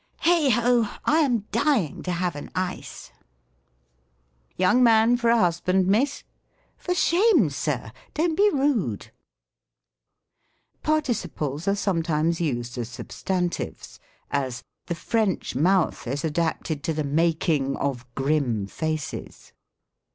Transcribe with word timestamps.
"Heigho! 0.25 0.89
I 1.05 1.19
am 1.19 1.41
dying 1.51 2.01
to 2.01 2.11
have 2.11 2.35
an 2.35 2.49
ice 2.55 3.11
—"Young 4.57 4.81
man 4.81 5.15
for 5.15 5.29
a 5.29 5.37
husband. 5.37 5.85
Miss? 5.85 6.23
For 6.75 6.95
shame. 6.95 7.51
Sir! 7.51 7.91
don't 8.15 8.35
be 8.35 8.49
rude! 8.51 9.11
Participles 10.81 11.67
are 11.67 11.75
sometimes 11.75 12.41
used 12.41 12.79
as 12.79 12.89
substantives: 12.89 13.99
as," 14.31 14.63
The 14.87 14.95
French 14.95 15.53
mouth 15.55 16.07
is 16.07 16.23
adapted 16.23 16.81
to 16.85 16.95
the 16.95 17.03
making 17.03 17.77
of 17.77 18.07
grim 18.15 18.67
aces." 18.81 19.53